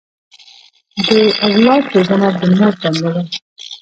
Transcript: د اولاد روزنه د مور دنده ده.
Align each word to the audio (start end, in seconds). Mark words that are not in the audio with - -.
د 1.05 1.09
اولاد 1.45 1.83
روزنه 1.93 2.27
د 2.39 2.41
مور 2.57 2.73
دنده 2.81 3.09
ده. 3.15 3.23